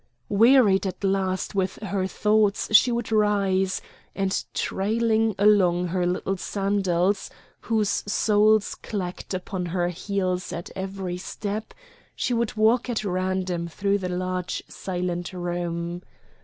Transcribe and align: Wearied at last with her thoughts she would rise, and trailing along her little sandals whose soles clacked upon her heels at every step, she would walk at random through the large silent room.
Wearied 0.29 0.87
at 0.87 1.03
last 1.03 1.53
with 1.53 1.75
her 1.75 2.07
thoughts 2.07 2.69
she 2.75 2.91
would 2.91 3.11
rise, 3.11 3.83
and 4.15 4.43
trailing 4.51 5.35
along 5.37 5.89
her 5.89 6.07
little 6.07 6.37
sandals 6.37 7.29
whose 7.59 8.03
soles 8.11 8.73
clacked 8.73 9.35
upon 9.35 9.67
her 9.67 9.89
heels 9.89 10.51
at 10.51 10.71
every 10.75 11.17
step, 11.17 11.75
she 12.15 12.33
would 12.33 12.55
walk 12.57 12.89
at 12.89 13.03
random 13.03 13.67
through 13.67 13.99
the 13.99 14.09
large 14.09 14.63
silent 14.67 15.33
room. 15.33 16.01